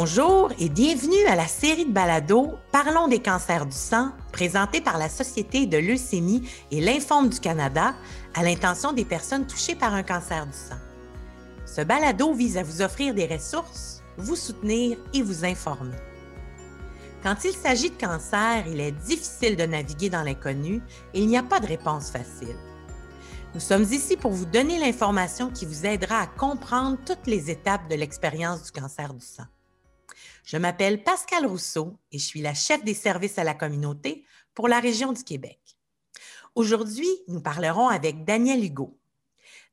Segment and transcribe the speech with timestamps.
[0.00, 4.96] Bonjour et bienvenue à la série de balados Parlons des cancers du sang, présentée par
[4.96, 7.96] la Société de leucémie et l'Informe du Canada
[8.32, 10.78] à l'intention des personnes touchées par un cancer du sang.
[11.66, 15.96] Ce balado vise à vous offrir des ressources, vous soutenir et vous informer.
[17.24, 20.80] Quand il s'agit de cancer, il est difficile de naviguer dans l'inconnu
[21.12, 22.54] et il n'y a pas de réponse facile.
[23.52, 27.90] Nous sommes ici pour vous donner l'information qui vous aidera à comprendre toutes les étapes
[27.90, 29.46] de l'expérience du cancer du sang.
[30.48, 34.66] Je m'appelle Pascal Rousseau et je suis la chef des services à la communauté pour
[34.66, 35.60] la région du Québec.
[36.54, 38.98] Aujourd'hui, nous parlerons avec Daniel Hugo.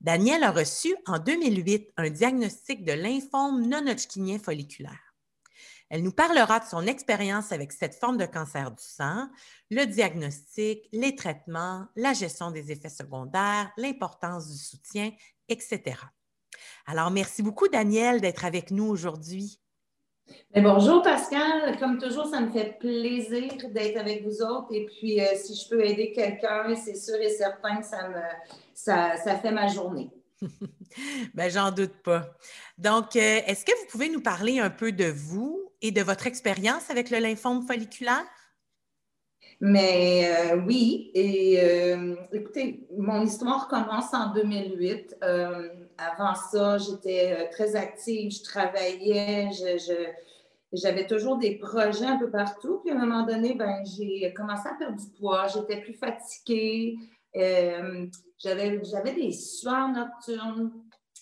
[0.02, 5.16] Daniel a reçu en 2008 un diagnostic de lymphome non-hodgkinien folliculaire.
[5.88, 9.30] Elle nous parlera de son expérience avec cette forme de cancer du sang,
[9.72, 15.14] le diagnostic, les traitements, la gestion des effets secondaires, l'importance du soutien,
[15.48, 15.96] etc.
[16.86, 19.62] Alors, merci beaucoup, Daniel, d'être avec nous aujourd'hui
[20.56, 24.68] bonjour Pascal, comme toujours, ça me fait plaisir d'être avec vous autres.
[24.72, 28.22] Et puis, euh, si je peux aider quelqu'un, c'est sûr et certain que ça, me,
[28.74, 30.10] ça, fait ma journée.
[31.34, 32.36] ben, j'en doute pas.
[32.78, 36.28] Donc, euh, est-ce que vous pouvez nous parler un peu de vous et de votre
[36.28, 38.26] expérience avec le lymphome folliculaire?
[39.62, 41.60] Mais euh, oui, et
[42.34, 45.16] écoutez, mon histoire commence en 2008
[45.98, 49.50] avant ça, j'étais euh, très active, je travaillais,
[50.74, 52.82] j'avais toujours des projets un peu partout.
[52.84, 56.98] Puis à un moment donné, ben, j'ai commencé à perdre du poids, j'étais plus fatiguée,
[57.36, 60.72] euh, j'avais des sueurs nocturnes.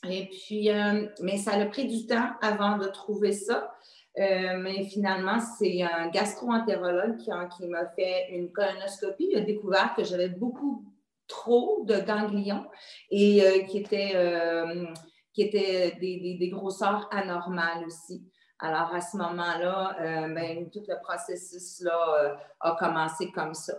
[0.09, 3.73] Et puis, euh, mais ça a pris du temps avant de trouver ça.
[4.15, 9.29] Mais finalement, c'est un gastro-entérologue qui, qui m'a fait une colonoscopie.
[9.31, 10.85] Il a découvert que j'avais beaucoup
[11.27, 12.65] trop de ganglions
[13.09, 14.85] et euh, qui étaient, euh,
[15.33, 18.23] qui étaient des, grosseurs anormales aussi.
[18.59, 23.73] Alors, à ce moment-là, euh, ben, tout le processus-là a commencé comme ça.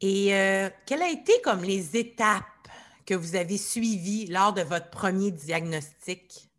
[0.00, 0.28] Et
[0.86, 2.44] quelles ont été comme les étapes
[3.06, 6.51] que vous avez suivies lors de votre premier diagnostic?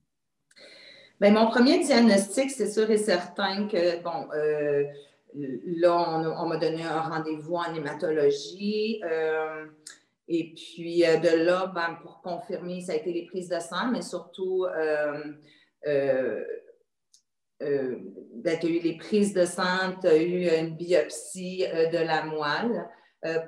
[1.21, 4.27] Bien, mon premier diagnostic, c'est sûr et certain que, bon,
[5.33, 9.01] là, on, m'a donné un rendez-vous en hématologie.
[10.27, 13.91] Et puis euh, de là, ben, pour confirmer, ça a été les prises de sang,
[13.91, 15.33] mais surtout, euh,
[15.85, 16.43] euh,
[17.59, 22.25] ben, tu as eu les prises de sang, tu as eu une biopsie de la
[22.25, 22.89] moelle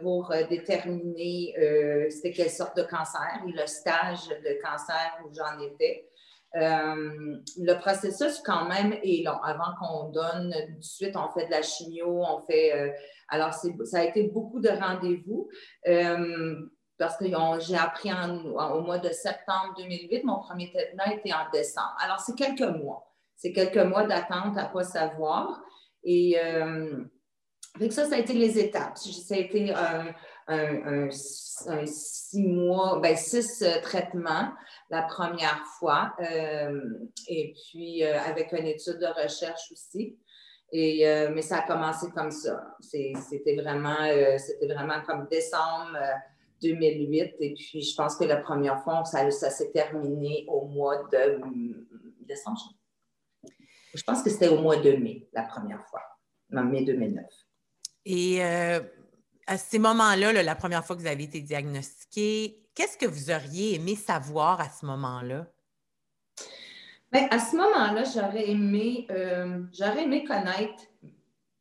[0.01, 1.53] pour déterminer
[2.09, 6.07] c'était quelle sorte de cancer et le stage de cancer où j'en étais.
[6.55, 9.41] Le processus, quand même, est long.
[9.43, 12.93] Avant qu'on donne, tout de suite, on fait de la chimio, on fait
[13.27, 15.49] alors, ça a été beaucoup de rendez-vous.
[15.87, 16.55] Euh,
[16.97, 17.25] parce que
[17.59, 21.93] j'ai appris au mois de septembre 2008, mon premier traitement était en décembre.
[21.99, 23.11] Alors, c'est quelques mois.
[23.35, 25.61] C'est quelques mois d'attente à quoi savoir.
[26.05, 27.03] Et euh,
[27.89, 28.97] ça, ça a été les étapes.
[28.97, 29.73] Ça a été
[31.11, 34.51] six mois, ben, six euh, traitements
[34.89, 36.15] la première fois.
[37.27, 40.17] et puis, avec une étude de recherche aussi.
[40.71, 42.75] Et, euh, mais ça a commencé comme ça.
[42.81, 45.97] C'était vraiment, euh, vraiment comme décembre
[46.61, 47.21] 2008.
[47.21, 51.03] Euh, et puis, je pense que la première fois, ça, ça s'est terminé au mois
[51.11, 51.39] de
[52.21, 52.59] décembre.
[53.93, 56.01] Je pense que c'était au mois de mai, la première fois,
[56.53, 57.23] en mai 2009.
[58.07, 58.41] Et
[59.47, 63.75] à ces moments-là, la première fois que vous avez été diagnostiqué, qu'est-ce que vous auriez
[63.75, 65.47] aimé savoir à ce moment-là?
[67.11, 70.83] Ben, à ce moment-là, j'aurais aimé, euh, j'aurais aimé connaître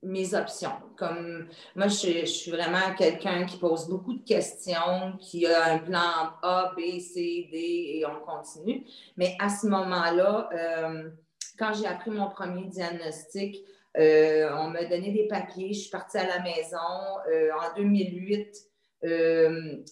[0.02, 0.72] mes options.
[0.96, 6.32] Comme moi, je, suis vraiment quelqu'un qui pose beaucoup de questions, qui a un plan
[6.42, 8.84] A, B, C, D et on continue.
[9.16, 11.10] Mais à ce moment-là, euh,
[11.58, 13.64] quand j'ai appris mon premier diagnostic,
[13.98, 16.76] euh, on m'a donné des papiers, je suis partie à la maison.
[16.78, 18.54] en 2008,
[19.04, 19.82] euh,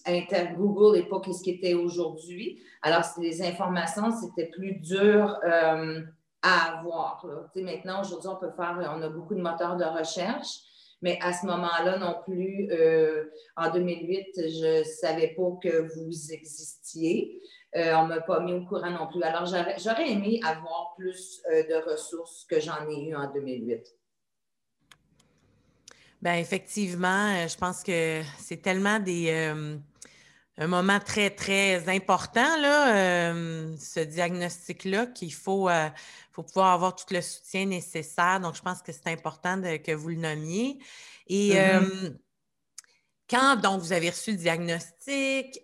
[0.55, 2.61] Google n'est pas ce qui était aujourd'hui.
[2.81, 6.01] Alors, les informations, c'était plus dur euh,
[6.41, 7.25] à avoir.
[7.55, 10.59] Maintenant, aujourd'hui, on peut faire, on a beaucoup de moteurs de recherche,
[11.01, 16.31] mais à ce moment-là non plus, euh, en 2008, je ne savais pas que vous
[16.31, 17.41] existiez.
[17.75, 19.23] On ne m'a pas mis au courant non plus.
[19.23, 23.95] Alors, j'aurais aimé avoir plus de ressources que j'en ai eu en 2008.
[26.23, 29.75] Bien, effectivement, euh, je pense que c'est tellement des, euh,
[30.57, 35.69] un moment très, très important, là, euh, ce diagnostic-là, qu'il faut,
[36.31, 38.39] faut pouvoir avoir tout le soutien nécessaire.
[38.39, 40.79] Donc, je pense que c'est important que vous le nommiez.
[41.27, 42.15] Et mm-hmm.
[43.29, 45.59] quand donc vous avez reçu le diagnostic,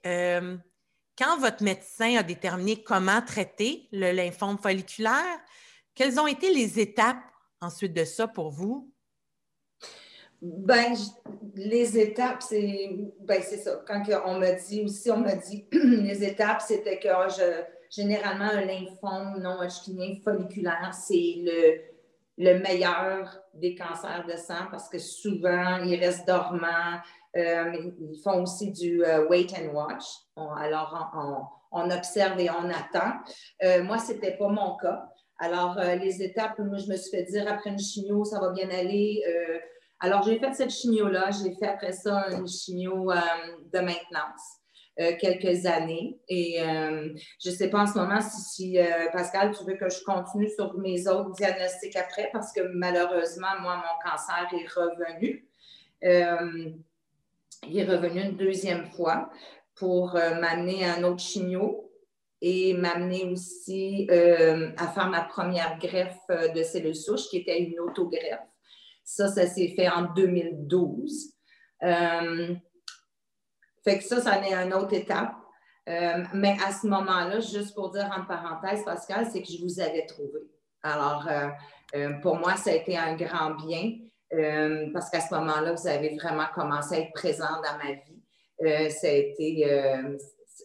[1.20, 5.38] quand votre médecin a déterminé comment traiter le lymphome folliculaire,
[5.94, 7.18] quelles ont été les étapes
[7.60, 8.90] ensuite de ça pour vous?
[10.42, 10.96] Ben,
[11.56, 13.84] les étapes, c'est ben, ça.
[13.86, 17.10] Quand on m'a dit aussi, on m'a dit les étapes, c'était que
[17.90, 21.82] généralement un lymphome non hodgkinien folliculaire, c'est le,
[22.40, 27.00] le meilleur des cancers de sang parce que souvent, ils restent dormants.
[27.36, 30.06] Euh, ils font aussi du euh, wait and watch.
[30.58, 31.12] alors,
[31.72, 33.18] on, observe et on attend.
[33.64, 35.10] Euh, moi, ce n'était pas mon cas.
[35.38, 38.70] Alors, les étapes, moi, je me suis fait dire après une chimio, ça va bien
[38.70, 39.24] aller.
[40.00, 41.30] alors, j'ai fait cette chimio-là.
[41.32, 43.12] J'ai fait après ça une chimio
[43.74, 44.59] de maintenance.
[45.00, 46.20] Euh, quelques années.
[46.28, 49.90] Et euh, je ne sais pas en ce moment si, euh, Pascal, tu veux que
[49.90, 55.48] je continue sur mes autres diagnostics après, parce que malheureusement, moi, mon cancer est revenu.
[56.02, 59.30] il est revenu une deuxième fois
[59.76, 61.90] pour m'amener à un autre chimio
[62.42, 68.42] et m'amener aussi à faire ma première greffe de cellules souches, qui était une autogreffe.
[69.06, 71.36] Ça, ça s'est fait en 2012.
[73.84, 75.34] Fait que ça, ça en est une autre étape.
[75.90, 79.80] Euh, mais à ce moment-là, juste pour dire en parenthèse, Pascal, c'est que je vous
[79.80, 80.40] avais trouvé.
[80.84, 81.48] Alors, euh,
[81.96, 83.94] euh, pour moi, ça a été un grand bien
[84.94, 88.92] parce qu'à ce moment-là, vous avez vraiment commencé à être présent dans ma vie.
[88.92, 89.66] ça a été,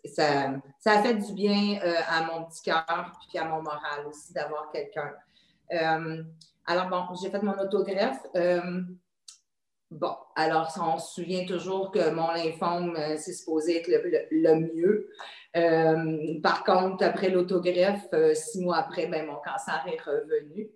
[0.04, 1.78] ça, ça, a fait du bien
[2.10, 5.10] à mon petit cœur puis à mon moral aussi d'avoir quelqu'un.
[6.66, 8.20] alors, bon, j'ai fait mon autogreffe.
[9.90, 13.88] Bon, alors on se souvient toujours que mon lymphome, euh, c'est supposé être
[14.30, 15.08] le, mieux.
[15.56, 20.68] Euh, par contre, après l'autogreffe, euh, six mois après, ben, mon cancer est revenu.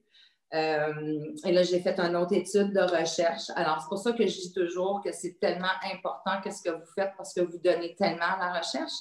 [0.53, 3.51] et là, j'ai fait une autre étude de recherche.
[3.57, 6.87] Alors, c'est pour ça que je dis toujours que c'est tellement important qu'est-ce que vous
[6.95, 8.95] faites parce que vous donnez tellement à la recherche.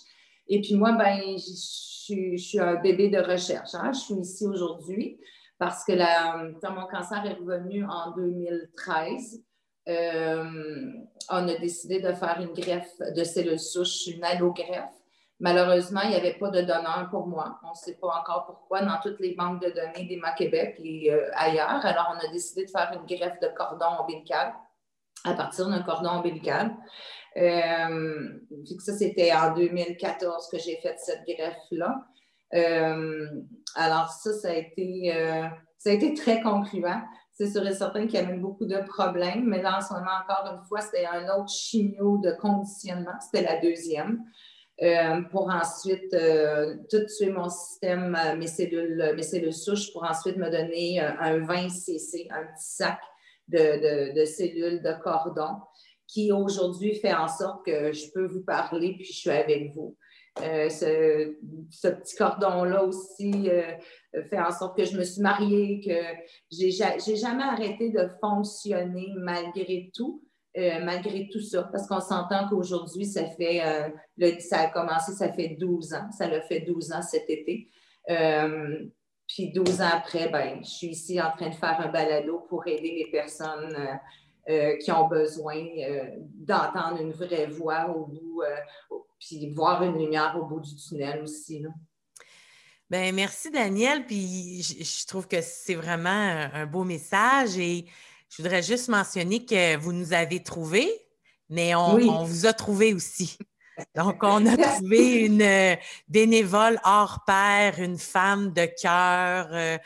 [0.48, 3.76] Et puis moi, ben, je suis un bébé de recherche.
[3.76, 3.92] Hein.
[3.94, 5.20] Je suis ici aujourd'hui
[5.60, 9.44] parce que mon cancer est revenu en 2013.
[9.88, 10.92] Euh,
[11.30, 14.92] on a décidé de faire une greffe de cellules souches, une allogreffe.
[15.40, 17.60] Malheureusement, il n'y avait pas de donneur pour moi.
[17.64, 21.14] On ne sait pas encore pourquoi dans toutes les banques de données d'Emma Québec et
[21.14, 21.86] euh, ailleurs.
[21.86, 24.54] Alors, on a décidé de faire une greffe de cordon ombilical
[25.24, 26.76] à partir d'un cordon ombilical.
[27.38, 28.30] Euh,
[28.80, 32.04] ça, c'était en 2014 que j'ai fait cette greffe-là.
[33.76, 37.02] alors, ça, ça a ça a été très concluant
[37.38, 40.10] c'est sûr et certain qu'il y avait beaucoup de problèmes, mais là, en ce moment,
[40.24, 44.24] encore une fois, c'était un autre chimio de conditionnement, c'était la deuxième,
[44.82, 50.04] euh, pour ensuite euh, tout tuer mon système, euh, mes, cellules, mes cellules souches, pour
[50.04, 53.00] ensuite me donner un 20 cc, un petit sac
[53.50, 55.62] de, de cellules de cordon,
[56.08, 59.96] qui aujourd'hui fait en sorte que je peux vous parler, puis je suis avec vous.
[60.44, 63.72] Euh, ce, petit cordon-là aussi euh,
[64.30, 65.94] fait en sorte que je me suis mariée, que
[66.52, 70.24] j'ai jamais arrêté de fonctionner malgré tout.
[70.58, 73.62] Euh, malgré tout ça, parce qu'on s'entend qu'aujourd'hui, ça fait,
[74.40, 77.70] ça a commencé, ça fait 12 ans, ça l'a fait 12 ans cet été.
[79.28, 82.66] puis 12 ans après, ben, je suis ici en train de faire un balado pour
[82.66, 83.78] aider les personnes
[84.82, 85.64] qui ont besoin
[86.34, 88.42] d'entendre une vraie voix au bout,
[89.20, 91.64] puis voir une lumière au bout du tunnel aussi.
[92.90, 94.06] Bien, merci Daniel.
[94.06, 97.86] Puis je, trouve que c'est vraiment un, beau message et
[98.30, 100.90] je voudrais juste mentionner que vous nous avez trouvés,
[101.50, 103.38] mais on, vous a trouvé aussi.
[103.96, 105.76] Donc, on a trouvé une euh,
[106.08, 109.50] bénévole hors pair, une femme de cœur.
[109.52, 109.78] Euh,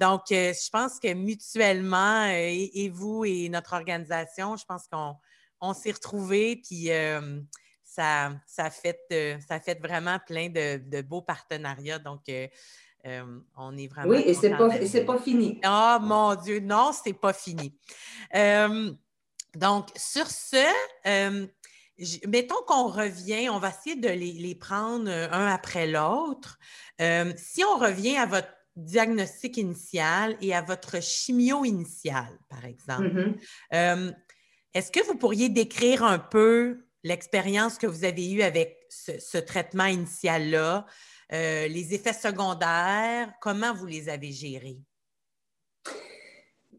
[0.00, 5.92] donc, euh, je pense que mutuellement, et, vous et notre organisation, je pense qu'on s'est
[5.92, 6.56] retrouvés.
[6.56, 6.90] Puis,
[7.96, 11.98] ça, ça, fait, euh, ça fait vraiment plein de, beaux partenariats.
[11.98, 12.46] Donc, euh,
[13.06, 14.10] euh, on est vraiment.
[14.10, 15.60] Oui, et c'est pas, pas fini.
[15.64, 17.74] Oh mon Dieu, non, c'est pas fini.
[19.54, 20.66] donc, sur ce,
[22.26, 26.58] mettons qu'on revient, on va essayer de les, prendre un après l'autre.
[27.36, 33.36] si on revient à votre diagnostic initial et à votre chimio initial, par exemple,
[33.72, 34.14] mm-hmm.
[34.74, 39.86] est-ce que vous pourriez décrire un peu l'expérience que vous avez eue avec ce, traitement
[39.86, 40.86] initial-là,
[41.32, 44.80] euh, les effets secondaires, comment vous les avez gérés?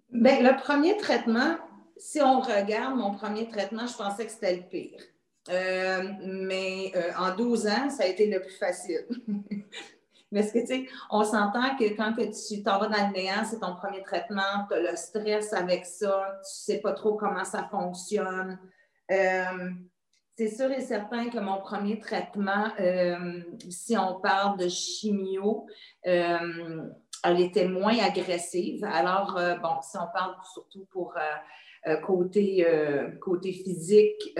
[0.09, 1.57] Bien, le premier traitement,
[1.97, 5.01] si on regarde mon premier traitement, je pensais que c'était le pire.
[5.49, 9.07] Euh, mais euh, en 12 ans, ça a été le plus facile.
[10.33, 13.59] Parce que, tu sais, on s'entend que quand tu t'en vas dans le néant, c'est
[13.59, 17.65] ton premier traitement, tu as le stress avec ça, tu sais pas trop comment ça
[17.71, 18.59] fonctionne
[20.37, 25.65] c'est sûr et certain que mon premier traitement, euh, si on parle de chimio,
[26.05, 26.83] euh,
[27.23, 28.83] elle était moins agressive.
[28.85, 31.15] Alors, bon, si on parle surtout pour
[32.05, 32.65] côté,
[33.19, 34.37] côté physique,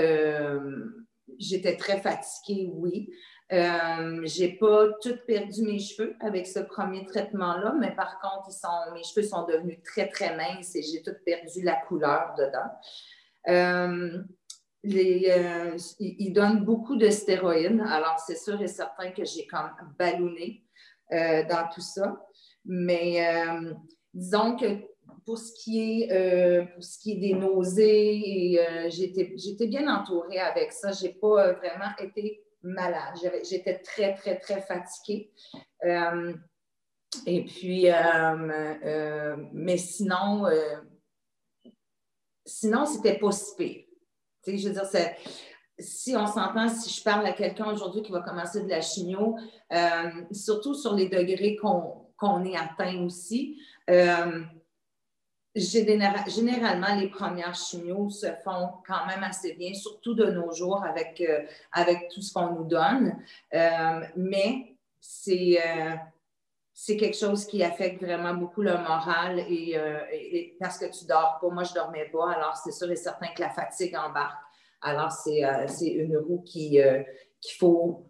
[1.40, 3.10] j'étais très fatiguée, oui.
[3.54, 8.50] Euh, j'ai pas tout perdu mes cheveux avec ce premier traitement-là, mais par contre,
[8.94, 12.70] mes cheveux sont devenus très, très minces et j'ai tout perdu la couleur dedans.
[13.48, 14.22] Euh,
[14.88, 20.64] euh, ils, donnent beaucoup de stéroïdes, alors c'est sûr et certain que j'ai comme ballonné
[21.12, 22.22] dans tout ça.
[22.66, 23.26] Mais
[24.14, 24.66] disons que
[25.26, 30.92] pour ce qui est, est des nausées, j'étais bien entourée avec ça.
[30.92, 33.16] Je n'ai pas vraiment été malade.
[33.50, 35.32] J'étais très, très, très fatiguée.
[35.86, 36.34] Euh,
[37.26, 40.46] et puis, euh, euh, mais sinon,
[42.46, 43.84] sinon, c'était pas si pire.
[44.56, 44.86] Je veux dire,
[45.80, 49.38] si on s'entend, si je parle à quelqu'un aujourd'hui qui va commencer de la chimio,
[50.32, 53.60] surtout sur les degrés qu'on est atteint aussi,
[55.58, 61.22] généralement, les premières chimios se font quand même assez bien, surtout de nos jours avec,
[61.22, 63.16] euh, avec tout ce qu'on nous donne.
[63.54, 65.96] Euh, mais c'est, euh,
[66.80, 71.50] c'est quelque chose qui affecte vraiment beaucoup le moral et, parce que tu dors pas.
[71.50, 74.38] Moi, je dormais pas, alors c'est sûr et certain que la fatigue embarque.
[74.82, 75.42] Alors, c'est,
[75.88, 76.80] une roue qui,
[77.42, 78.08] qu'il faut,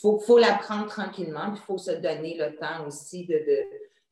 [0.00, 3.40] faut, faut la prendre tranquillement, il faut se donner le temps aussi de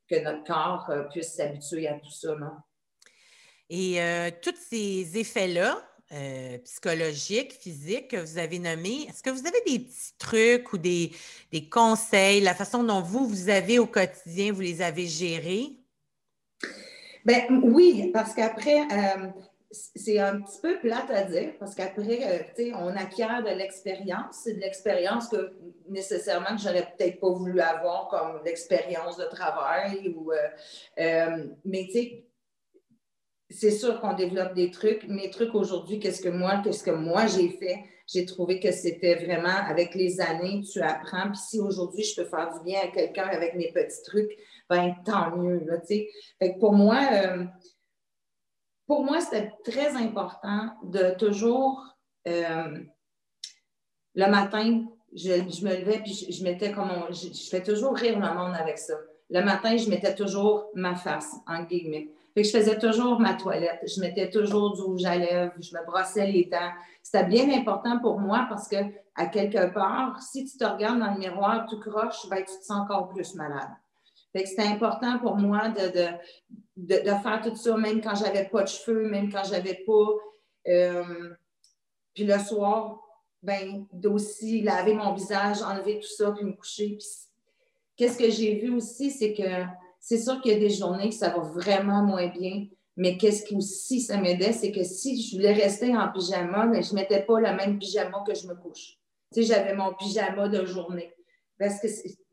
[0.08, 2.34] que notre corps euh, puisse s'habituer à tout ça.
[2.34, 2.52] Non?
[3.70, 9.46] Et euh, tous ces effets-là, euh, psychologiques, physiques que vous avez nommés, est-ce que vous
[9.46, 11.12] avez des petits trucs ou des,
[11.70, 15.76] conseils, la façon dont vous, vous avez au quotidien, vous les avez gérés?
[17.24, 18.86] Ben oui, parce qu'après,
[19.70, 24.40] c'est un petit peu plate à dire parce qu'après, euh, on acquiert de l'expérience.
[24.44, 25.52] C'est de l'expérience que
[25.88, 30.14] nécessairement que j'aurais peut-être pas voulu avoir comme l'expérience de travail.
[30.16, 30.36] Ou, euh,
[31.00, 32.24] euh, mais tu sais,
[33.50, 35.06] c'est sûr qu'on développe des trucs.
[35.08, 37.84] Mes trucs aujourd'hui, qu'est-ce que moi, qu'est-ce que moi j'ai fait?
[38.06, 41.30] J'ai trouvé que c'était vraiment avec les années, tu apprends.
[41.30, 44.30] Puis si aujourd'hui je peux faire du bien à quelqu'un avec mes petits trucs,
[44.68, 45.60] ben tant mieux.
[45.66, 46.08] Là, fait
[46.40, 47.00] que pour moi,
[48.88, 51.84] pour moi, c'était très important de toujours,
[52.26, 52.78] euh,
[54.14, 58.56] le matin, je, me levais puis je, mettais comme je, fais toujours rire le monde
[58.58, 58.94] avec ça.
[59.28, 62.08] Le matin, je mettais toujours ma face, en guillemets.
[62.42, 66.26] Je faisais toujours ma toilette, je mettais toujours du rouge à lèvres, je me brossais
[66.26, 66.72] les dents.
[67.02, 68.76] C'était bien important pour moi parce que,
[69.14, 72.64] à quelque part, si tu te regardes dans le miroir tout croche, ben, tu te
[72.64, 73.70] sens encore plus malade.
[74.34, 75.90] C'était important pour moi de,
[76.76, 80.08] de, faire tout ça, même quand j'avais pas de cheveux, même quand j'avais pas.
[80.68, 81.34] Euh,
[82.14, 83.00] puis le soir,
[83.42, 86.98] ben, d'aussi laver mon visage, enlever tout ça, puis me coucher.
[87.96, 89.64] qu'est-ce que j'ai vu aussi, c'est que
[90.00, 93.44] c'est sûr qu'il y a des journées que ça va vraiment moins bien, mais qu'est-ce
[93.44, 96.96] qui aussi ça m'aidait, c'est que si je voulais rester en pyjama, ben, je ne
[96.96, 98.98] mettais pas le même pyjama que je me couche.
[99.32, 101.14] Tu j'avais mon pyjama de journée.
[101.58, 101.86] Parce que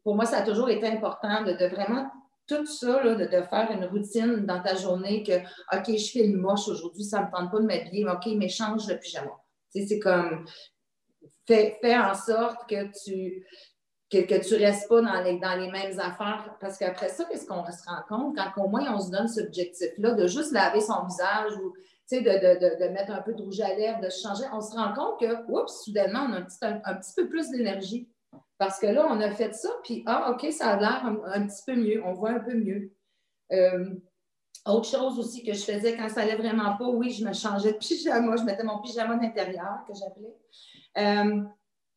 [0.03, 2.09] pour moi, ça a toujours été important de, vraiment
[2.47, 5.37] tout ça, de, faire une routine dans ta journée que,
[5.75, 8.49] OK, je fais le moche aujourd'hui, ça ne me tente pas de m'habiller, OK, mais
[8.49, 9.31] change de pyjama.
[9.71, 10.45] c'est comme,
[11.47, 13.45] fais, en sorte que tu
[14.11, 16.55] que, tu ne restes pas dans les, dans les mêmes affaires.
[16.59, 18.37] Parce qu'après ça, qu'est-ce qu'on se rend compte?
[18.37, 21.73] Quand au moins on se donne cet objectif-là de juste laver son visage ou
[22.11, 24.93] de, de, de, mettre un peu de rouge à lèvres, de changer, on se rend
[24.93, 28.07] compte que, oups, soudainement, on a un petit, un petit peu plus d'énergie.
[28.57, 31.63] Parce que là, on a fait ça, puis ah, OK, ça a l'air un, petit
[31.65, 32.91] peu mieux, on voit un peu mieux.
[33.51, 33.95] Euh,
[34.65, 37.73] autre chose aussi que je faisais quand ça allait vraiment pas, oui, je me changeais
[37.73, 40.35] de pyjama, je mettais mon pyjama d'intérieur que j'appelais.
[40.97, 41.43] Euh,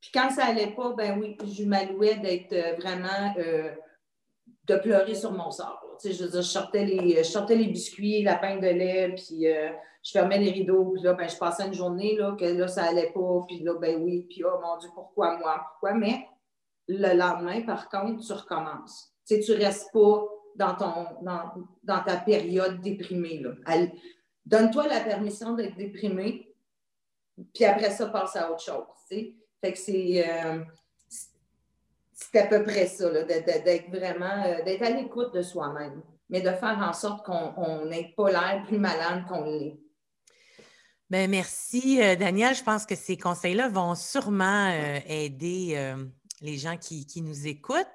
[0.00, 3.34] puis quand ça allait pas, ben oui, je m'allouais d'être euh, vraiment,
[4.66, 5.82] de pleurer sur mon sort.
[6.00, 9.46] Tu sais, je je sortais, les, je les biscuits, la pain de lait, puis
[10.08, 12.84] je fermais les rideaux, puis là, ben, je passais une journée, là, que là, ça
[12.84, 15.94] allait pas, puis là, ben oui, puis oh mon Dieu, pourquoi moi, pourquoi?
[15.94, 16.26] Mais
[16.86, 19.12] le lendemain, par contre, tu recommences.
[19.26, 20.24] Tu ne restes pas
[20.54, 23.42] dans, ton, dans, ta période déprimée.
[24.46, 26.54] Donne-toi la permission d'être déprimé,
[27.54, 28.86] puis après ça, passe à autre chose.
[29.60, 30.64] Fait que euh,
[32.12, 32.38] c'est.
[32.38, 36.78] à peu près ça, d'être vraiment, euh, d'être à l'écoute de soi-même, mais de faire
[36.80, 39.76] en sorte qu'on n'ait pas l'air plus malade qu'on l'est.
[41.10, 42.54] Bien, merci, euh, Daniel.
[42.54, 44.70] Je pense que ces conseils-là vont sûrement
[45.08, 45.94] aider
[46.40, 47.86] les gens qui, nous écoutent.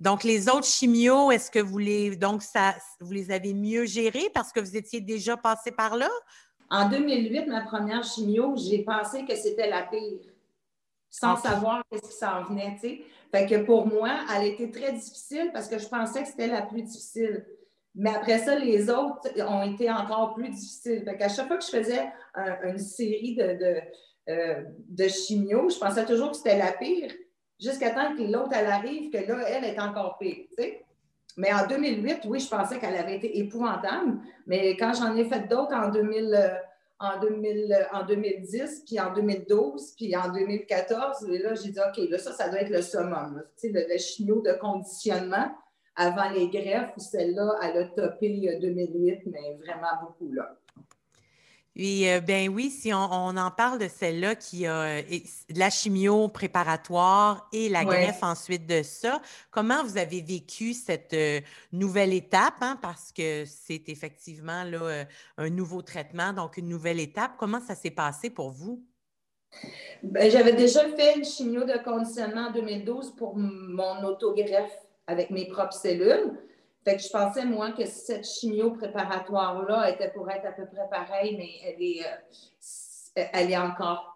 [0.00, 4.28] Donc, les autres chimios, est-ce que vous les, donc ça, vous les avez mieux gérés
[4.34, 6.10] parce que vous étiez déjà passé par là?
[6.70, 10.33] En 2008, ma première chimio, j'ai pensé que c'était la pire.
[11.14, 13.00] Sans savoir ce qui s'en venait, tu sais.
[13.30, 16.62] Fait que pour moi, elle été très difficile parce que je pensais que c'était la
[16.62, 17.46] plus difficile.
[17.94, 21.04] Mais après ça, les autres ont été encore plus difficiles.
[21.04, 22.10] Fait qu'à chaque fois que je faisais
[22.64, 23.80] une série de, de,
[24.28, 27.12] euh, de chimio, je pensais toujours que c'était la pire,
[27.60, 30.84] jusqu'à temps que l'autre, elle arrive, que là, elle est encore pire, tu sais.
[31.36, 34.18] Mais en 2008, oui, je pensais qu'elle avait été épouvantable.
[34.46, 36.60] Mais quand j'en ai fait d'autres en 2000,
[36.98, 42.08] en, 2000, en 2010, puis en 2012, puis en 2014, et là, j'ai dit, OK,
[42.08, 43.42] là, ça, ça doit être le summum.
[43.56, 45.50] Tu sais, le, le chimio de conditionnement
[45.96, 50.56] avant les greffes, celle-là, elle a topé 2008, mais vraiment beaucoup, là.
[51.76, 56.28] Oui, euh, ben oui, si on, en parle de celle-là qui a de la chimio
[56.28, 61.40] préparatoire et la greffe ensuite de ça, comment vous avez vécu cette euh,
[61.72, 62.54] nouvelle étape?
[62.60, 65.04] Hein, parce que c'est effectivement là, euh,
[65.36, 67.32] un nouveau traitement, donc une nouvelle étape.
[67.38, 68.84] Comment ça s'est passé pour vous?
[70.04, 74.78] Ben, j'avais déjà fait une chimio de conditionnement en 2012 pour mon autogreffe
[75.08, 76.38] avec mes propres cellules.
[76.84, 80.86] Fait que je pensais, moi, que cette chimio préparatoire-là était pour être à peu près
[80.90, 84.14] pareille, mais elle est, euh, elle est encore,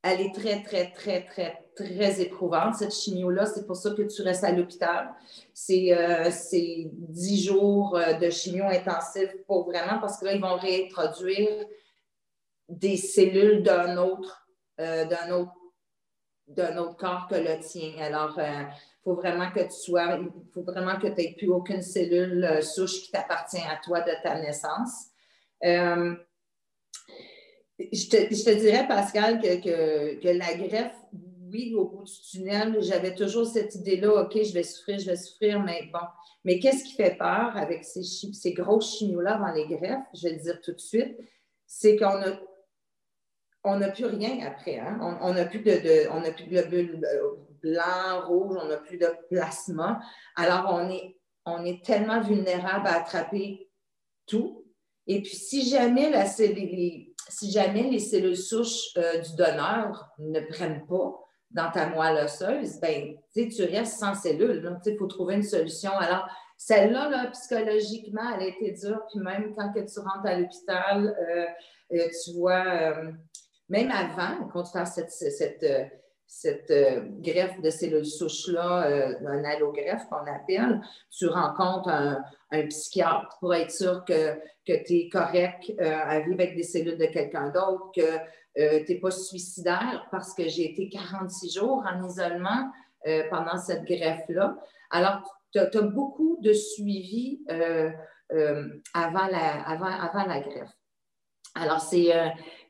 [0.00, 3.46] elle est très, très, très, très, très éprouvante, cette chimio-là.
[3.46, 5.12] C'est pour ça que tu restes à l'hôpital.
[5.52, 10.56] C'est euh, dix jours euh, de chimio intensive pour vraiment, parce que là, ils vont
[10.56, 11.66] réintroduire
[12.68, 14.46] des cellules d'un autre,
[14.78, 15.52] d'un autre
[16.46, 17.92] d'un autre corps que le tien.
[18.00, 18.38] Alors,
[19.04, 22.60] faut vraiment que tu sois, il faut vraiment que tu n'aies plus aucune cellule euh,
[22.60, 25.06] souche qui t'appartient à toi de ta naissance.
[25.64, 26.14] Euh,
[27.78, 30.96] je, te, dirais, Pascal, que, la greffe,
[31.50, 35.16] oui, au bout du tunnel, j'avais toujours cette idée-là, OK, je vais souffrir, je vais
[35.16, 36.06] souffrir, mais bon.
[36.44, 40.34] Mais qu'est-ce qui fait peur avec ces, ces grosses chimios-là dans les greffes, je vais
[40.34, 41.16] le dire tout de suite,
[41.66, 42.38] c'est qu'on a
[43.64, 44.78] on n'a plus rien après.
[44.78, 45.18] Hein?
[45.20, 49.08] On n'a plus de, on plus de globules euh, blanc, rouge, on n'a plus de
[49.28, 50.00] plasma.
[50.36, 50.68] Alors,
[51.46, 53.70] on est, tellement vulnérable à attraper
[54.26, 54.64] tout.
[55.06, 60.40] Et puis, si jamais, la les, si jamais les cellules souches euh, du donneur ne
[60.40, 61.18] prennent pas
[61.50, 64.78] dans ta moelle osseuse, ben, tu restes sans cellules.
[64.86, 65.90] Il faut trouver une solution.
[65.98, 69.02] Alors, celle-là, là, psychologiquement, elle a été dure.
[69.10, 71.46] Puis même quand que tu rentres à l'hôpital, euh,
[71.96, 72.94] euh, tu vois,
[73.68, 75.64] même avant te fasse cette, cette
[76.30, 82.22] cette euh, greffe de cellules souches-là, euh, un allogreffe qu'on appelle, tu rencontres un,
[82.68, 86.98] psychiatre pour être sûr que, que tu es correct euh, à vivre avec des cellules
[86.98, 92.06] de quelqu'un d'autre, que tu n'es pas suicidaire parce que j'ai été 46 jours en
[92.06, 92.70] isolement
[93.30, 94.56] pendant cette greffe-là.
[94.90, 100.76] Alors, tu as, beaucoup de suivi avant, la, avant, avant la greffe.
[101.54, 102.12] Alors, c'est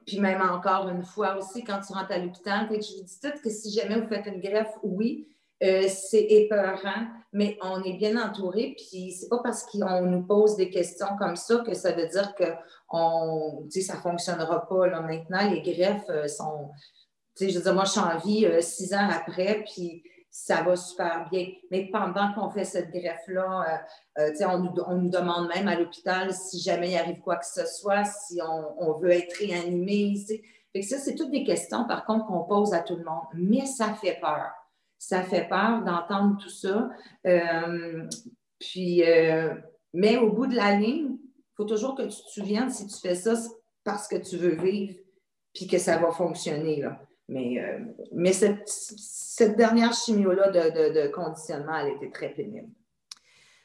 [0.07, 3.33] puis même encore une fois aussi, quand tu rentres à l'hôpital, je vous dis tout
[3.43, 5.29] que si jamais vous faites une greffe, oui,
[5.63, 8.75] euh, c'est épeurant, mais on est bien entouré.
[8.77, 12.35] Puis c'est pas parce qu'on nous pose des questions comme ça que ça veut dire
[12.35, 12.45] que
[12.89, 14.87] on, ça ne fonctionnera pas.
[14.87, 15.01] Là.
[15.01, 16.71] Maintenant, les greffes euh, sont.
[17.39, 20.77] Je veux dire, moi, je suis en vie euh, six ans après, puis ça va
[20.77, 21.49] super bien.
[21.71, 23.83] Mais pendant qu'on fait cette greffe-là,
[24.19, 24.59] euh, euh, on,
[24.99, 28.41] nous, demande même à l'hôpital si jamais il arrive quoi que ce soit, si
[28.79, 30.15] on, veut être réanimé.
[30.73, 33.25] Fait ça, c'est toutes des questions, par contre, qu'on pose à tout le monde.
[33.35, 34.53] Mais ça fait peur.
[34.99, 36.91] Ça fait peur d'entendre tout ça.
[37.27, 38.07] Euh,
[38.61, 39.03] puis,
[39.93, 43.01] mais au bout de la ligne, il faut toujours que tu te souviennes si tu
[43.01, 43.35] fais ça
[43.83, 44.95] parce que tu veux vivre,
[45.53, 46.83] puis que ça va fonctionner.
[46.83, 47.01] Là.
[47.31, 47.79] Mais, euh,
[48.13, 52.69] mais cette, cette, dernière chimio-là de, de, conditionnement, elle était très pénible.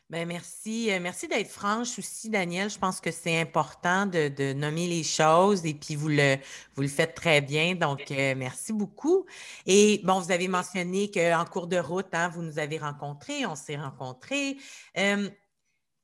[0.08, 0.92] Bien, merci.
[0.92, 2.70] Euh, merci d'être franche aussi, Daniel.
[2.70, 6.36] Je pense que c'est important de, de, nommer les choses et puis vous le,
[6.76, 7.74] vous le faites très bien.
[7.74, 9.26] Donc, euh, merci beaucoup.
[9.66, 13.56] Et bon, vous avez mentionné qu'en cours de route, hein, vous nous avez rencontrés, on
[13.56, 14.58] s'est rencontrés.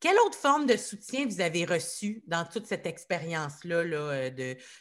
[0.01, 4.29] Quelle autre forme de soutien vous avez reçu dans toute cette expérience-là euh,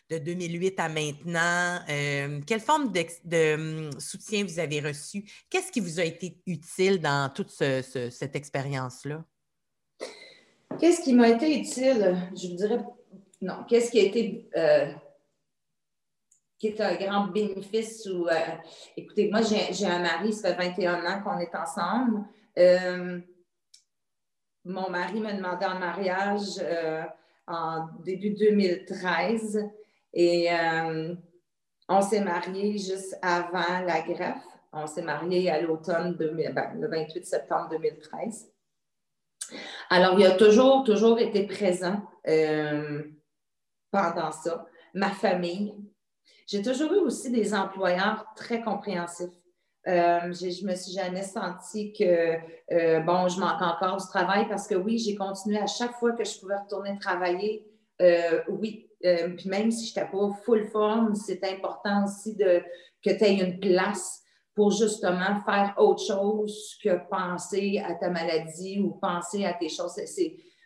[0.08, 1.78] de, 2008 à maintenant?
[1.90, 5.22] Euh, quelle forme de, hum, soutien vous avez reçu?
[5.50, 9.22] Qu'est-ce qui vous a été utile dans toute cette expérience-là?
[10.80, 12.16] Qu'est-ce qui m'a été utile?
[12.34, 12.80] Je vous dirais,
[13.42, 14.90] non, qu'est-ce qui a été, euh,
[16.58, 18.06] qui est un grand bénéfice?
[18.06, 18.26] Ou,
[18.96, 22.24] écoutez, moi, j'ai un mari, ça fait 21 ans qu'on est ensemble
[24.64, 27.02] mon mari m'a demandé en mariage euh,
[27.46, 29.68] en début 2013
[30.12, 31.14] et euh,
[31.88, 34.44] on s'est mariés juste avant la greffe.
[34.72, 38.52] On s'est mariés à l'automne, ben, le 28 septembre 2013.
[39.88, 43.02] Alors, il a toujours, toujours été présent euh,
[43.90, 44.66] pendant ça.
[44.94, 45.74] Ma famille.
[46.46, 49.30] J'ai toujours eu aussi des employeurs très compréhensifs.
[49.90, 52.04] Euh, je me suis jamais senti que,
[52.72, 56.12] euh, bon, je manque encore du travail parce que oui, j'ai continué à chaque fois
[56.12, 57.66] que je pouvais retourner travailler.
[58.00, 62.62] Euh, oui, puis même si je n'étais pas full forme, c'est important aussi de,
[63.04, 64.22] que tu aies une place
[64.54, 70.00] pour justement faire autre chose que penser à ta maladie ou penser à tes choses.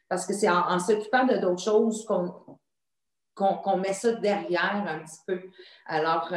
[0.08, 2.58] Parce que c'est en, s'occupant de d'autres choses qu'on,
[3.34, 5.40] qu'on, met ça derrière un petit peu.
[5.86, 6.30] Alors,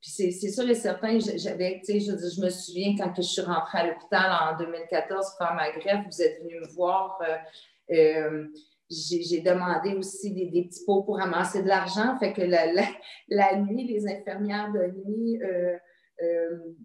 [0.00, 3.86] puis c'est, sûr et certain, j'avais, je, je, me souviens quand je suis rentrée à
[3.88, 7.18] l'hôpital en 2014 pour faire ma greffe, vous êtes venu me voir.
[7.22, 8.46] Euh, euh,
[8.90, 12.18] j'ai demandé aussi des, petits pots pour ramasser de l'argent.
[12.18, 15.38] Fait que la, nuit, les infirmières de nuit,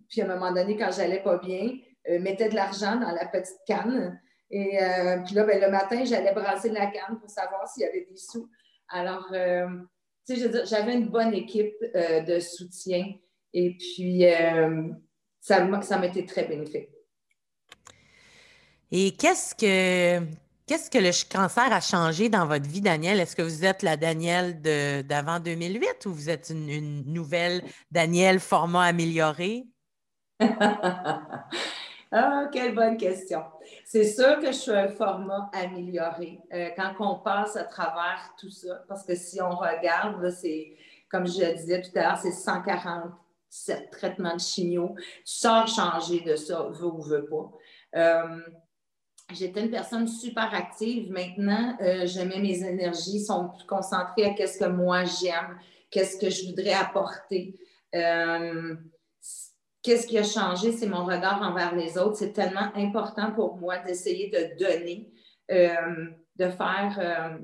[0.10, 1.72] puis à un moment donné, quand j'allais pas bien,
[2.20, 4.20] mettaient de l'argent dans la petite canne.
[4.52, 4.78] Et
[5.26, 8.18] puis là, ben, le matin, j'allais brasser la canne pour savoir s'il y avait des
[8.18, 8.48] sous.
[8.90, 9.68] Alors, euh,
[10.28, 13.14] tu sais, j'avais une bonne équipe euh, de soutien
[13.54, 14.90] et puis euh,
[15.40, 16.90] ça m'a été très bénéfique.
[18.92, 20.26] Et qu'est-ce que,
[20.68, 23.20] qu'est-ce que le cancer a changé dans votre vie, Danielle?
[23.20, 28.40] Est-ce que vous êtes la Danielle d'avant 2008 ou vous êtes une, une nouvelle Danielle
[28.40, 29.66] format amélioré?
[32.12, 33.44] Ah, quelle bonne question.
[33.84, 38.50] C'est sûr que je suis un format amélioré euh, quand on passe à travers tout
[38.50, 40.78] ça, parce que si on regarde, c'est,
[41.10, 44.96] comme je le disais tout à l'heure, c'est 147 traitements de chimio.
[45.26, 47.52] Tu changer de ça, veux ou veux pas.
[47.96, 48.40] Euh,
[49.34, 51.12] j'étais une personne super active.
[51.12, 55.58] Maintenant, euh, mets mes énergies, sont plus concentrées à ce que moi j'aime,
[55.90, 57.56] qu'est-ce que je voudrais apporter.
[59.86, 60.72] Qu'est-ce qui a changé?
[60.72, 62.16] C'est mon regard envers les autres.
[62.16, 65.12] C'est tellement important pour moi d'essayer de donner,
[65.52, 67.38] euh, de faire, euh,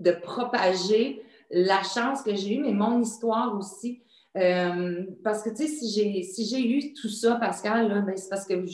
[0.00, 4.02] de, propager la chance que j'ai eue, mais mon histoire aussi.
[4.36, 8.44] Euh, parce que, tu sais, si j'ai si eu tout ça, Pascal, ben, c'est parce
[8.44, 8.64] que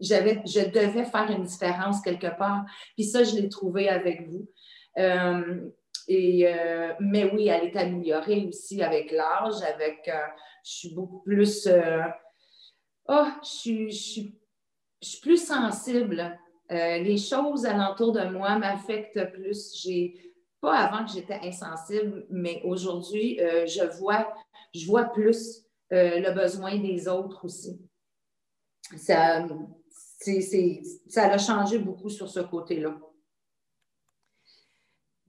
[0.00, 2.64] j'avais, je devais faire une différence quelque part.
[2.96, 4.48] Puis ça, je l'ai trouvé avec vous.
[6.08, 6.46] Et,
[7.00, 10.08] mais oui, elle est améliorée aussi avec l'âge, avec
[10.64, 11.66] je suis beaucoup plus.
[11.66, 12.02] Euh,
[13.08, 14.38] oh, je suis,
[15.20, 16.38] plus sensible.
[16.70, 19.74] Euh, les choses alentour de moi m'affectent plus.
[19.82, 24.32] J'ai pas avant que j'étais insensible, mais aujourd'hui, euh, je vois,
[24.74, 27.78] je vois plus le besoin des autres aussi.
[28.96, 29.46] Ça,
[31.08, 32.98] ça a changé beaucoup sur ce côté-là.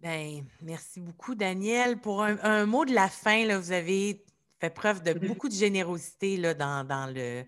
[0.03, 1.97] Bien, merci beaucoup, Daniel.
[1.97, 4.25] Pour un, mot de la fin, là, vous avez
[4.59, 7.45] fait preuve de beaucoup de générosité là, dans, le,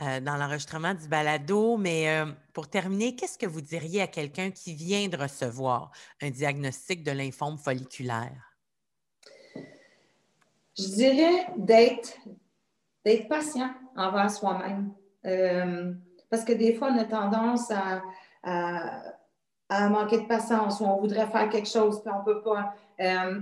[0.00, 1.76] euh, dans l'enregistrement du balado.
[1.76, 5.90] Mais euh, pour terminer, qu'est-ce que vous diriez à quelqu'un qui vient de recevoir
[6.22, 8.56] un diagnostic de lymphome folliculaire?
[10.78, 12.16] Je dirais d'être,
[13.04, 14.94] d'être patient envers soi-même.
[15.26, 15.92] Euh,
[16.30, 18.00] parce que des fois, on a tendance à,
[18.42, 19.02] à,
[19.70, 22.74] manquer de patience ou on voudrait faire quelque chose, puis on ne peut pas.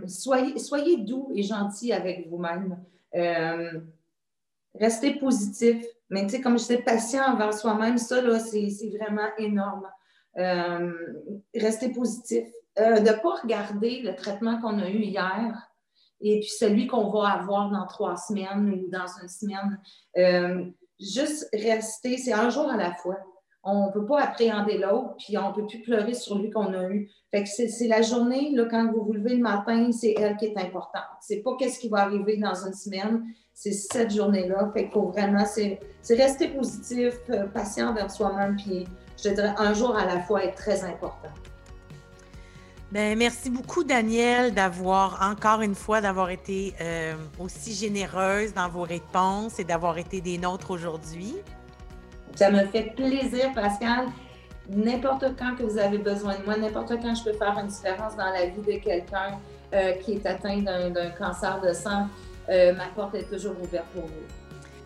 [0.07, 2.79] soyez, soyez doux et gentil avec vous-même.
[3.15, 3.81] Euh,
[4.75, 5.85] rester positif.
[6.11, 9.89] Mais tu sais, comme je disais, patient envers soi-même, ça, là, c'est vraiment énorme.
[10.37, 10.93] Euh,
[11.55, 12.47] rester positif.
[12.79, 15.69] Euh, ne pas regarder le traitement qu'on a eu hier
[16.21, 19.81] et puis celui qu'on va avoir dans trois semaines ou dans une semaine.
[21.01, 23.19] juste rester, c'est un jour à la fois
[23.65, 26.73] on ne peut pas appréhender l'autre, puis on ne peut plus pleurer sur lui qu'on
[26.73, 27.11] a eu.
[27.31, 30.47] Fait que c'est la journée, là, quand vous vous levez le matin, c'est elle qui
[30.47, 31.03] est importante.
[31.21, 34.71] C'est pas qu'est-ce qui va arriver dans une semaine, c'est cette journée-là.
[34.73, 38.87] Fait qu'il vraiment, c'est rester positif, euh, patient envers soi-même, puis
[39.23, 41.29] je dirais un jour à la fois est très important.
[42.91, 48.85] Bien, merci beaucoup, Danielle, d'avoir, encore une fois, d'avoir été euh, aussi généreuse dans vos
[48.85, 51.35] réponses et d'avoir été des nôtres aujourd'hui.
[52.35, 54.07] Ça me fait plaisir, Pascal.
[54.69, 58.17] N'importe quand que vous avez besoin de moi, n'importe quand je peux faire une différence
[58.17, 59.39] dans la vie de quelqu'un
[59.73, 62.07] euh, qui est atteint d'un cancer de sang,
[62.49, 64.27] euh, ma porte est toujours ouverte pour vous.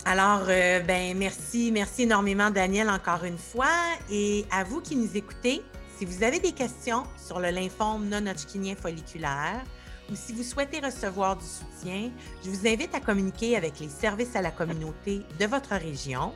[0.04, 3.66] Alors, euh, ben merci, merci énormément, Daniel, encore une fois.
[4.10, 5.62] Et à vous qui nous écoutez,
[5.96, 9.62] si vous avez des questions sur le lymphome non-hodgkinien folliculaire,
[10.10, 12.10] ou si vous souhaitez recevoir du soutien,
[12.44, 16.32] je vous invite à communiquer avec les services à la communauté de votre région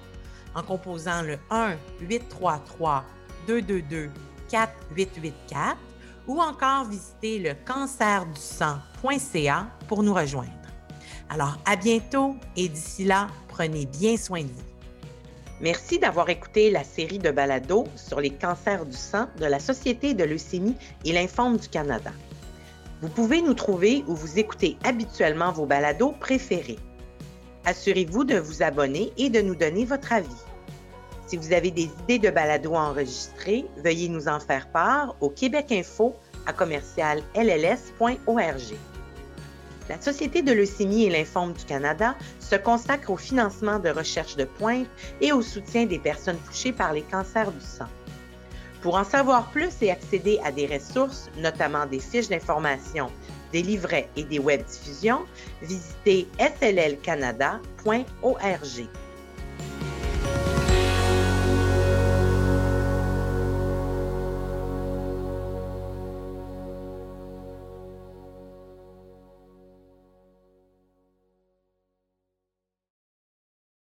[0.57, 1.39] en composant le
[3.47, 5.77] 1-833-222-4884
[6.27, 10.51] ou encore visiter le cancerdu-sang.ca pour nous rejoindre.
[11.29, 14.63] Alors, à bientôt et d'ici là, prenez bien soin de vous.
[15.61, 20.13] Merci d'avoir écouté la série de balados sur les cancers du sang de la Société
[20.13, 22.13] de leucémie et lymphome du Canada.
[23.01, 26.79] Vous pouvez nous trouver où vous écoutez habituellement vos balados préférés.
[27.67, 30.29] Assurez-vous de vous abonner et de nous donner votre avis.
[31.27, 35.73] Si vous avez des idées de balados enregistrés, veuillez nous en faire part au Québec
[35.73, 36.15] Info
[36.47, 38.77] à commercial lls.org.
[39.89, 44.45] La Société de leucémie et lymphome du Canada se consacre au financement de recherches de
[44.45, 44.87] pointe
[45.21, 47.89] et au soutien des personnes touchées par les cancers du sang.
[48.81, 53.11] Pour en savoir plus et accéder à des ressources, notamment des fiches d'information,
[53.53, 55.25] des livrets et des webdiffusions,
[55.63, 58.89] visitez sllcanada.org.